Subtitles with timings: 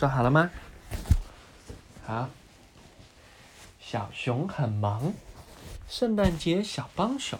[0.00, 0.50] 做好了吗？
[2.06, 2.30] 好。
[3.78, 5.12] 小熊很忙，
[5.90, 7.38] 圣诞节小帮手。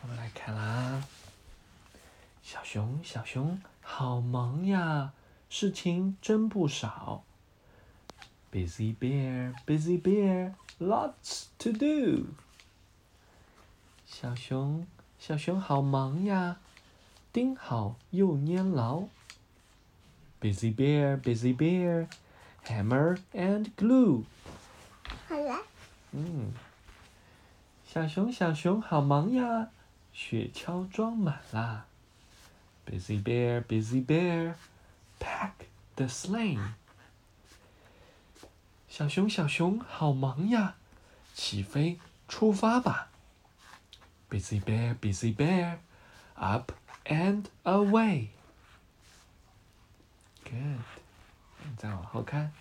[0.00, 1.04] 我们来看啦，
[2.42, 5.12] 小熊小熊好忙呀，
[5.50, 7.22] 事情真不少。
[8.50, 12.28] Busy bear, busy bear, lots to do。
[14.06, 14.86] 小熊
[15.18, 16.56] 小熊好忙呀，
[17.30, 19.02] 盯好又粘牢。
[20.41, 22.07] Busy bear, busy bear,
[22.65, 24.23] hammer and glue。
[25.27, 25.59] 好了。
[26.11, 26.51] 嗯，
[27.87, 29.69] 小熊小熊好忙呀，
[30.13, 31.85] 雪橇装满啦。
[32.85, 34.55] Busy bear, busy bear,
[35.19, 35.51] pack
[35.95, 36.59] the sleigh。
[38.89, 40.75] 小熊小熊好忙呀，
[41.33, 43.09] 起飞出发吧。
[44.29, 45.77] Busy bear, busy bear,
[46.33, 46.71] up
[47.05, 48.29] and away。
[51.76, 52.52] 再往后看。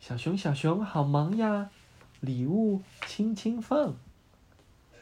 [0.00, 1.70] 小熊小熊好忙呀，
[2.20, 3.96] 礼物轻轻放。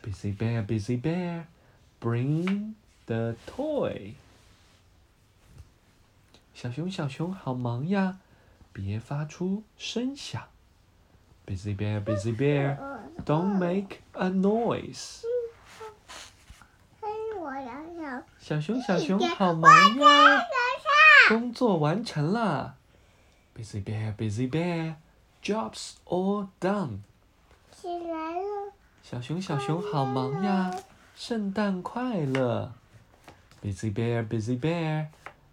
[0.03, 1.45] Busy bear, busy bear,
[2.01, 2.75] bring
[3.07, 4.15] the toy。
[6.55, 8.19] 小熊小熊好忙呀，
[8.73, 10.43] 别发出声响。
[11.47, 12.79] Busy bear, busy bear,
[13.25, 15.23] don't make a noise。
[18.41, 20.43] 小熊小熊好忙呀，
[21.29, 22.77] 工作完成了。
[23.57, 24.95] Busy bear, busy bear,
[25.43, 26.99] jobs all done。
[27.73, 28.73] 起来了。
[29.03, 30.73] 小熊小熊好忙呀，
[31.17, 32.73] 圣诞快乐。
[33.61, 35.09] Busy bear, busy bear,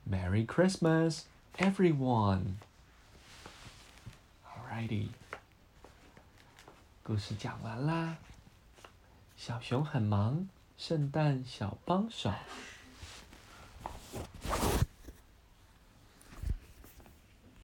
[0.07, 1.21] Merry Christmas,
[1.57, 2.57] everyone.
[4.45, 5.07] Alrighty，
[7.01, 8.17] 故事讲完啦。
[9.35, 12.31] 小熊很忙，圣诞小帮手。